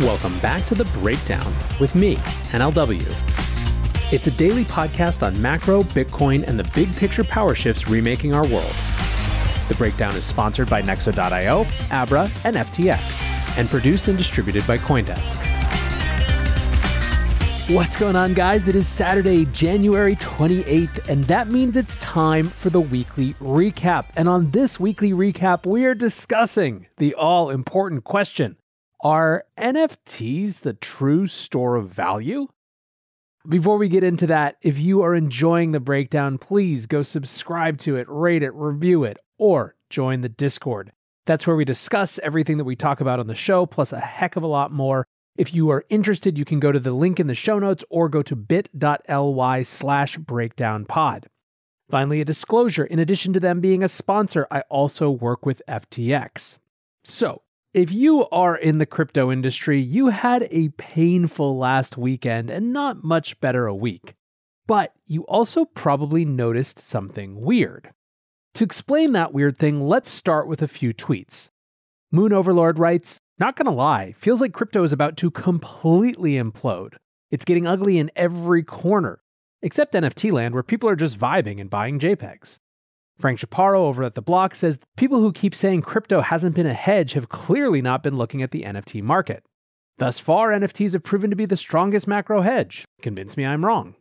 [0.00, 2.16] Welcome back to The Breakdown with me,
[2.52, 3.04] NLW.
[4.10, 8.46] It's a daily podcast on macro, Bitcoin, and the big picture power shifts remaking our
[8.46, 8.74] world.
[9.68, 13.22] The Breakdown is sponsored by Nexo.io, Abra, and FTX,
[13.58, 15.36] and produced and distributed by Coindesk.
[17.68, 18.68] What's going on, guys?
[18.68, 24.06] It is Saturday, January 28th, and that means it's time for the weekly recap.
[24.16, 28.56] And on this weekly recap, we are discussing the all important question
[29.02, 32.48] are NFTs the true store of value?
[33.48, 37.96] Before we get into that, if you are enjoying the breakdown, please go subscribe to
[37.96, 40.92] it, rate it, review it, or join the Discord.
[41.24, 44.36] That's where we discuss everything that we talk about on the show, plus a heck
[44.36, 45.06] of a lot more.
[45.36, 48.10] If you are interested, you can go to the link in the show notes or
[48.10, 51.24] go to bit.ly slash breakdownpod.
[51.88, 56.58] Finally, a disclosure in addition to them being a sponsor, I also work with FTX.
[57.02, 57.42] So,
[57.72, 63.04] if you are in the crypto industry, you had a painful last weekend and not
[63.04, 64.14] much better a week.
[64.66, 67.92] But you also probably noticed something weird.
[68.54, 71.48] To explain that weird thing, let's start with a few tweets.
[72.10, 76.94] Moon Overlord writes, Not gonna lie, feels like crypto is about to completely implode.
[77.30, 79.20] It's getting ugly in every corner,
[79.62, 82.58] except NFT land where people are just vibing and buying JPEGs.
[83.20, 86.74] Frank Chaparro over at The Block says people who keep saying crypto hasn't been a
[86.74, 89.44] hedge have clearly not been looking at the NFT market.
[89.98, 92.84] Thus far, NFTs have proven to be the strongest macro hedge.
[93.02, 93.94] Convince me I'm wrong.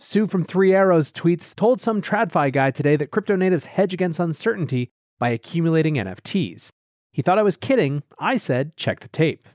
[0.00, 4.18] Su from Three Arrows tweets told some TradFi guy today that crypto natives hedge against
[4.18, 6.70] uncertainty by accumulating NFTs.
[7.12, 8.02] He thought I was kidding.
[8.18, 9.46] I said, check the tape.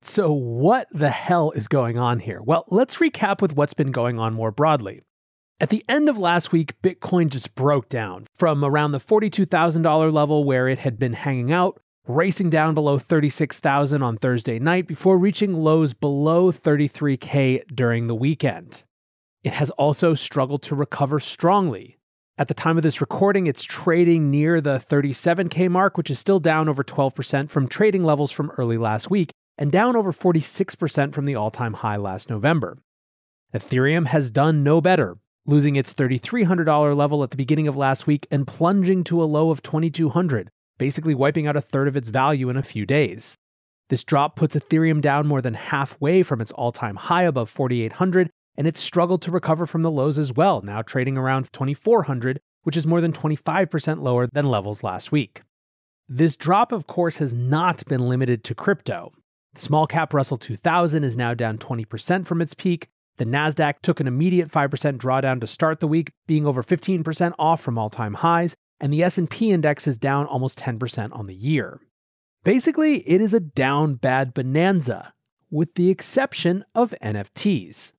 [0.00, 2.40] So, what the hell is going on here?
[2.40, 5.02] Well, let's recap with what's been going on more broadly.
[5.60, 10.44] At the end of last week, Bitcoin just broke down from around the $42,000 level
[10.44, 15.56] where it had been hanging out, racing down below 36,000 on Thursday night before reaching
[15.56, 18.84] lows below 33k during the weekend.
[19.42, 21.98] It has also struggled to recover strongly.
[22.38, 26.38] At the time of this recording, it's trading near the 37k mark, which is still
[26.38, 31.24] down over 12% from trading levels from early last week and down over 46% from
[31.24, 32.78] the all-time high last November.
[33.52, 35.16] Ethereum has done no better,
[35.48, 39.50] losing its $3,300 level at the beginning of last week and plunging to a low
[39.50, 43.38] of 2,200, basically wiping out a third of its value in a few days.
[43.88, 48.66] This drop puts Ethereum down more than halfway from its all-time high above 4,800, and
[48.66, 52.86] it's struggled to recover from the lows as well, now trading around 2,400, which is
[52.86, 55.40] more than 25% lower than levels last week.
[56.06, 59.12] This drop, of course, has not been limited to crypto.
[59.54, 62.88] The small cap Russell 2000 is now down 20% from its peak,
[63.18, 67.60] the Nasdaq took an immediate 5% drawdown to start the week, being over 15% off
[67.60, 71.80] from all-time highs, and the S&P index is down almost 10% on the year.
[72.44, 75.12] Basically, it is a down bad bonanza,
[75.50, 77.92] with the exception of NFTs.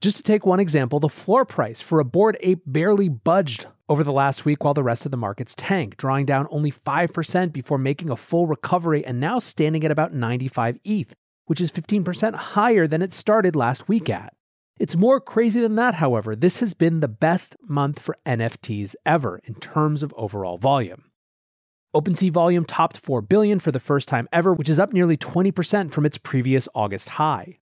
[0.00, 4.04] Just to take one example, the floor price for a Bored Ape barely budged over
[4.04, 7.78] the last week while the rest of the markets tanked, drawing down only 5% before
[7.78, 11.14] making a full recovery and now standing at about 95 ETH,
[11.46, 14.35] which is 15% higher than it started last week at.
[14.78, 16.36] It's more crazy than that, however.
[16.36, 21.04] This has been the best month for NFTs ever in terms of overall volume.
[21.94, 25.92] OpenSea volume topped 4 billion for the first time ever, which is up nearly 20%
[25.92, 27.58] from its previous August high.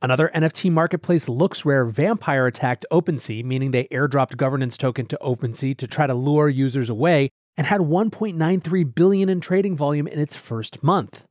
[0.00, 5.86] Another NFT marketplace, LooksRare, vampire attacked OpenSea, meaning they airdropped governance token to OpenSea to
[5.86, 10.82] try to lure users away, and had 1.93 billion in trading volume in its first
[10.82, 11.24] month.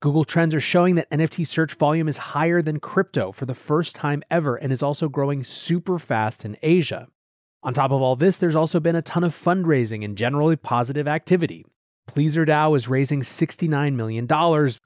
[0.00, 3.96] Google Trends are showing that NFT search volume is higher than crypto for the first
[3.96, 7.08] time ever and is also growing super fast in Asia.
[7.64, 11.08] On top of all this, there's also been a ton of fundraising and generally positive
[11.08, 11.64] activity.
[12.08, 14.28] Pleasr DAO is raising $69 million,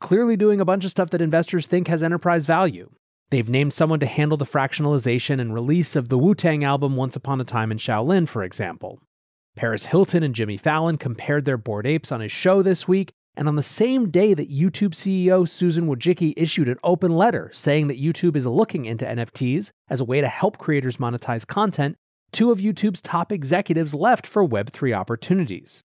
[0.01, 2.91] clearly doing a bunch of stuff that investors think has enterprise value.
[3.31, 7.17] They've named someone to handle the fractionalization and release of the Wu Tang album Once
[7.17, 8.99] Upon a Time in Shaolin, for example.
[9.57, 13.49] Paris Hilton and Jimmy Fallon compared their bored apes on his show this week, and
[13.49, 18.01] on the same day that YouTube CEO Susan Wojcicki issued an open letter saying that
[18.01, 21.97] YouTube is looking into NFTs as a way to help creators monetize content,
[22.31, 25.83] two of YouTube's top executives left for Web3 opportunities.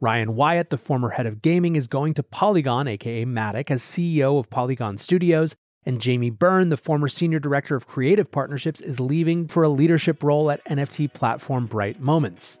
[0.00, 4.38] Ryan Wyatt, the former head of gaming, is going to Polygon, aka Matic, as CEO
[4.38, 9.48] of Polygon Studios, and Jamie Byrne, the former senior director of creative partnerships, is leaving
[9.48, 12.60] for a leadership role at NFT platform Bright Moments.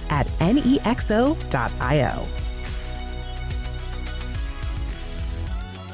[0.11, 2.23] at nexo.io.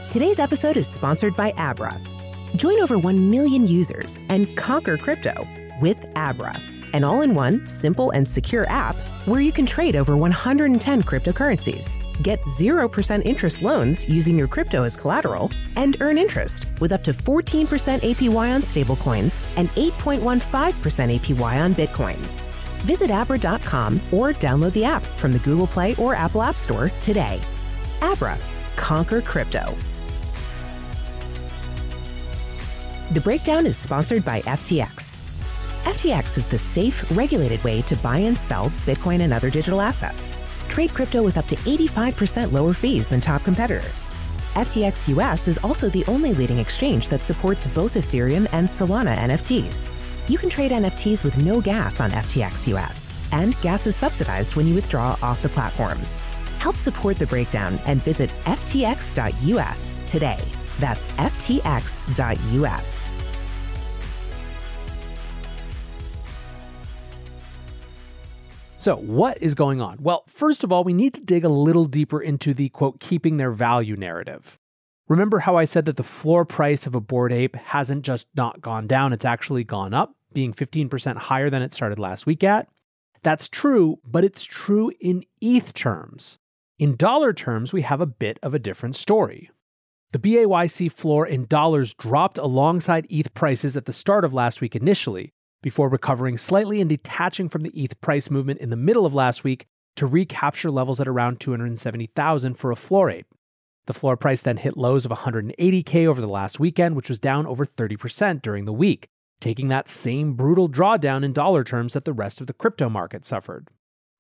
[0.10, 1.96] Today's episode is sponsored by Abra.
[2.56, 5.48] Join over 1 million users and conquer crypto
[5.80, 6.60] with Abra,
[6.94, 8.96] an all in one, simple, and secure app
[9.28, 14.96] where you can trade over 110 cryptocurrencies, get 0% interest loans using your crypto as
[14.96, 21.74] collateral, and earn interest with up to 14% APY on stablecoins and 8.15% APY on
[21.74, 22.47] Bitcoin.
[22.88, 27.38] Visit Abra.com or download the app from the Google Play or Apple App Store today.
[28.02, 28.38] Abra,
[28.78, 29.76] conquer crypto.
[33.12, 35.18] The breakdown is sponsored by FTX.
[35.84, 40.38] FTX is the safe, regulated way to buy and sell Bitcoin and other digital assets.
[40.70, 44.14] Trade crypto with up to 85% lower fees than top competitors.
[44.56, 50.07] FTX US is also the only leading exchange that supports both Ethereum and Solana NFTs.
[50.30, 54.68] You can trade NFTs with no gas on FTX US, and gas is subsidized when
[54.68, 55.98] you withdraw off the platform.
[56.60, 60.38] Help support the breakdown and visit ftx.us today.
[60.80, 63.10] That's ftx.us.
[68.80, 69.98] So, what is going on?
[70.02, 73.38] Well, first of all, we need to dig a little deeper into the quote, keeping
[73.38, 74.60] their value narrative.
[75.08, 78.60] Remember how I said that the floor price of a Bored Ape hasn't just not
[78.60, 82.70] gone down, it's actually gone up, being 15% higher than it started last week at?
[83.24, 86.38] That's true, but it's true in ETH terms.
[86.78, 89.50] In dollar terms, we have a bit of a different story.
[90.12, 94.76] The BAYC floor in dollars dropped alongside ETH prices at the start of last week
[94.76, 99.16] initially, before recovering slightly and detaching from the ETH price movement in the middle of
[99.16, 103.26] last week to recapture levels at around 270,000 for a floor ape.
[103.88, 107.48] The floor price then hit lows of 180k over the last weekend, which was down
[107.48, 112.14] over 30% during the week, taking that same brutal drawdown in dollar terms that the
[112.14, 113.70] rest of the crypto market suffered.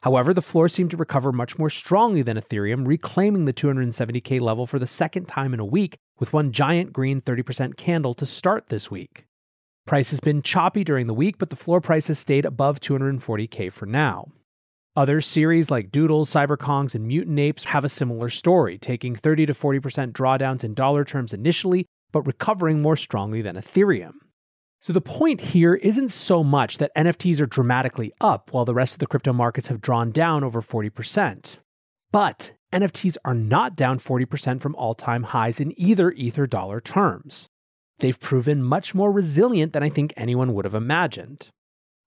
[0.01, 4.67] However, the floor seemed to recover much more strongly than Ethereum, reclaiming the 270k level
[4.67, 8.67] for the second time in a week with one giant green 30% candle to start
[8.67, 9.25] this week.
[9.87, 13.71] Price has been choppy during the week, but the floor price has stayed above 240k
[13.71, 14.27] for now.
[14.95, 19.53] Other series like Doodles, CyberKongz, and Mutant Apes have a similar story, taking 30 to
[19.53, 24.15] 40% drawdowns in dollar terms initially, but recovering more strongly than Ethereum.
[24.81, 28.95] So the point here isn't so much that NFTs are dramatically up while the rest
[28.95, 31.57] of the crypto markets have drawn down over 40%.
[32.11, 37.49] But NFTs are not down 40% from all time highs in either Ether dollar terms
[37.99, 41.49] they've proven much more resilient than I think anyone would have imagined.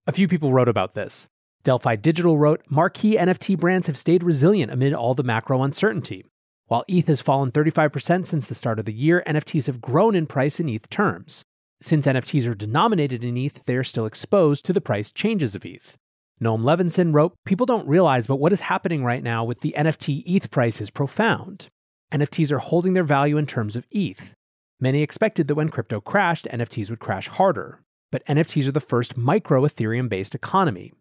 [0.07, 1.29] A few people wrote about this.
[1.63, 6.25] Delphi Digital wrote Marquee NFT brands have stayed resilient amid all the macro uncertainty.
[6.67, 10.27] While ETH has fallen 35% since the start of the year, NFTs have grown in
[10.27, 11.45] price in ETH terms.
[11.83, 15.65] Since NFTs are denominated in ETH, they are still exposed to the price changes of
[15.65, 15.97] ETH.
[16.43, 20.23] Noam Levinson wrote People don't realize, but what is happening right now with the NFT
[20.27, 21.69] ETH price is profound.
[22.13, 24.35] NFTs are holding their value in terms of ETH.
[24.79, 27.81] Many expected that when crypto crashed, NFTs would crash harder.
[28.11, 30.93] But NFTs are the first micro Ethereum based economy.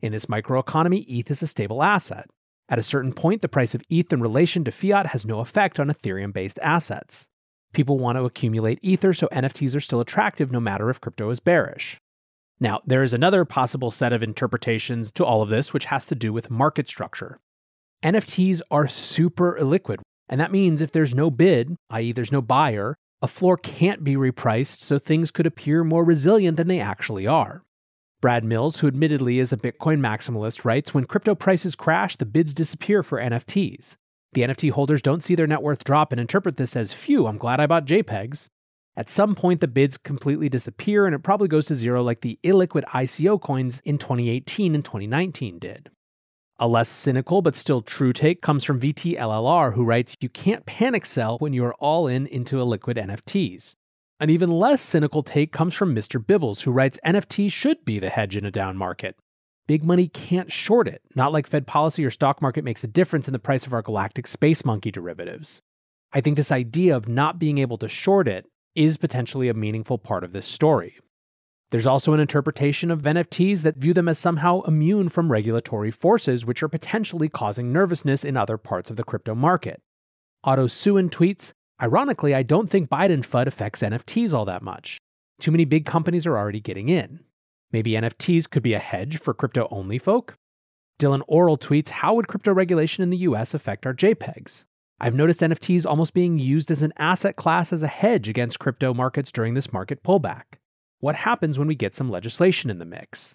[0.00, 2.28] In this micro economy, ETH is a stable asset.
[2.68, 5.78] At a certain point, the price of ETH in relation to fiat has no effect
[5.78, 7.28] on Ethereum based assets.
[7.74, 11.40] People want to accumulate Ether, so NFTs are still attractive no matter if crypto is
[11.40, 11.98] bearish.
[12.60, 16.14] Now, there is another possible set of interpretations to all of this, which has to
[16.14, 17.40] do with market structure.
[18.04, 22.94] NFTs are super illiquid, and that means if there's no bid, i.e., there's no buyer,
[23.20, 27.64] a floor can't be repriced, so things could appear more resilient than they actually are.
[28.20, 32.54] Brad Mills, who admittedly is a Bitcoin maximalist, writes When crypto prices crash, the bids
[32.54, 33.96] disappear for NFTs.
[34.34, 37.38] The NFT holders don't see their net worth drop and interpret this as, phew, I'm
[37.38, 38.48] glad I bought JPEGs.
[38.96, 42.40] At some point, the bids completely disappear and it probably goes to zero like the
[42.42, 45.90] illiquid ICO coins in 2018 and 2019 did.
[46.58, 51.06] A less cynical but still true take comes from VTLLR, who writes, You can't panic
[51.06, 53.76] sell when you are all in into illiquid NFTs.
[54.18, 56.24] An even less cynical take comes from Mr.
[56.24, 59.16] Bibbles, who writes, NFTs should be the hedge in a down market.
[59.66, 63.26] Big money can't short it, not like Fed policy or stock market makes a difference
[63.26, 65.62] in the price of our galactic space monkey derivatives.
[66.12, 69.96] I think this idea of not being able to short it is potentially a meaningful
[69.96, 70.96] part of this story.
[71.70, 76.44] There's also an interpretation of NFTs that view them as somehow immune from regulatory forces,
[76.44, 79.80] which are potentially causing nervousness in other parts of the crypto market.
[80.44, 81.52] Otto Suin tweets
[81.82, 84.98] Ironically, I don't think Biden FUD affects NFTs all that much.
[85.40, 87.24] Too many big companies are already getting in.
[87.74, 90.36] Maybe NFTs could be a hedge for crypto only folk?
[91.00, 94.64] Dylan Oral tweets How would crypto regulation in the US affect our JPEGs?
[95.00, 98.94] I've noticed NFTs almost being used as an asset class as a hedge against crypto
[98.94, 100.60] markets during this market pullback.
[101.00, 103.34] What happens when we get some legislation in the mix?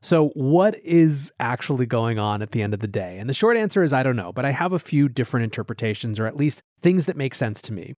[0.00, 3.18] So, what is actually going on at the end of the day?
[3.18, 6.18] And the short answer is I don't know, but I have a few different interpretations,
[6.18, 7.92] or at least things that make sense to me.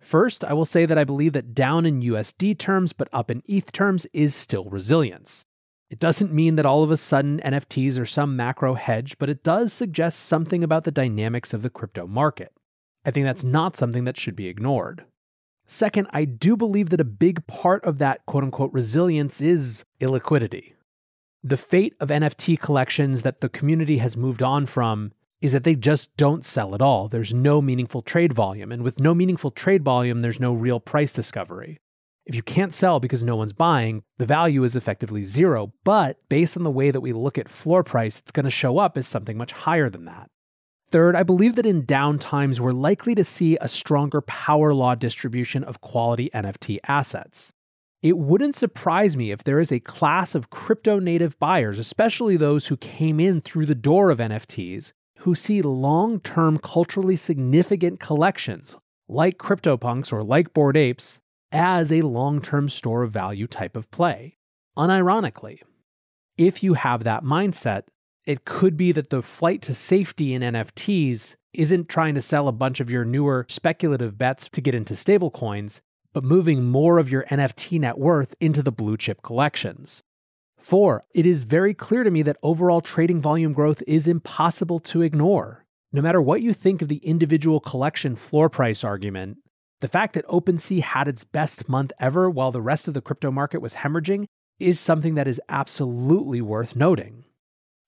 [0.00, 3.42] First, I will say that I believe that down in USD terms, but up in
[3.46, 5.44] ETH terms, is still resilience.
[5.90, 9.42] It doesn't mean that all of a sudden NFTs are some macro hedge, but it
[9.42, 12.52] does suggest something about the dynamics of the crypto market.
[13.04, 15.04] I think that's not something that should be ignored.
[15.66, 20.74] Second, I do believe that a big part of that quote unquote resilience is illiquidity.
[21.42, 25.74] The fate of NFT collections that the community has moved on from is that they
[25.74, 27.08] just don't sell at all.
[27.08, 28.72] There's no meaningful trade volume.
[28.72, 31.78] And with no meaningful trade volume, there's no real price discovery.
[32.26, 35.72] If you can't sell because no one's buying, the value is effectively zero.
[35.82, 38.78] But based on the way that we look at floor price, it's going to show
[38.78, 40.30] up as something much higher than that.
[40.90, 44.94] Third, I believe that in down times, we're likely to see a stronger power law
[44.94, 47.52] distribution of quality NFT assets.
[48.02, 52.66] It wouldn't surprise me if there is a class of crypto native buyers, especially those
[52.66, 58.76] who came in through the door of NFTs, who see long term culturally significant collections,
[59.08, 61.18] like CryptoPunks or like Bored Apes,
[61.52, 64.36] as a long term store of value type of play.
[64.76, 65.60] Unironically,
[66.38, 67.82] if you have that mindset,
[68.26, 72.52] it could be that the flight to safety in NFTs isn't trying to sell a
[72.52, 75.80] bunch of your newer speculative bets to get into stablecoins
[76.12, 80.02] but moving more of your NFT net worth into the blue chip collections.
[80.60, 85.00] Four, it is very clear to me that overall trading volume growth is impossible to
[85.00, 85.64] ignore.
[85.90, 89.38] No matter what you think of the individual collection floor price argument,
[89.80, 93.30] the fact that OpenSea had its best month ever while the rest of the crypto
[93.30, 94.26] market was hemorrhaging
[94.58, 97.24] is something that is absolutely worth noting.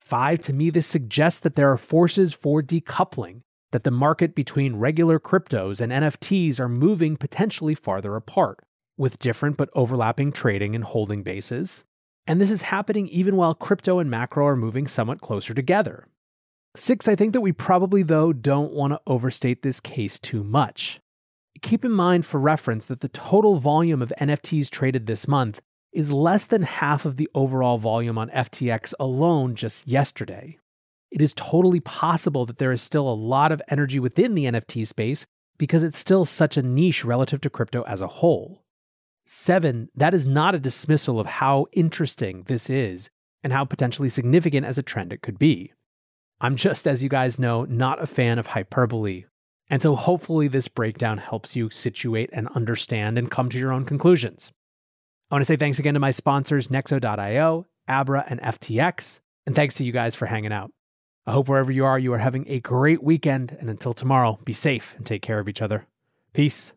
[0.01, 4.77] Five, to me, this suggests that there are forces for decoupling that the market between
[4.77, 8.59] regular cryptos and NFTs are moving potentially farther apart,
[8.97, 11.83] with different but overlapping trading and holding bases.
[12.25, 16.07] And this is happening even while crypto and macro are moving somewhat closer together.
[16.75, 20.99] Six, I think that we probably, though, don't want to overstate this case too much.
[21.61, 25.61] Keep in mind, for reference, that the total volume of NFTs traded this month
[25.91, 30.57] is less than half of the overall volume on FTX alone just yesterday
[31.13, 34.87] it is totally possible that there is still a lot of energy within the NFT
[34.87, 35.27] space
[35.59, 38.62] because it's still such a niche relative to crypto as a whole.
[39.25, 43.09] Seven, that is not a dismissal of how interesting this is
[43.43, 45.71] and how potentially significant as a trend it could be.
[46.41, 49.25] I'm just, as you guys know, not a fan of hyperbole.
[49.69, 53.85] And so hopefully this breakdown helps you situate and understand and come to your own
[53.85, 54.51] conclusions.
[55.31, 59.21] I want to say thanks again to my sponsors, Nexo.io, Abra, and FTX.
[59.45, 60.71] And thanks to you guys for hanging out.
[61.25, 63.55] I hope wherever you are, you are having a great weekend.
[63.59, 65.87] And until tomorrow, be safe and take care of each other.
[66.33, 66.73] Peace.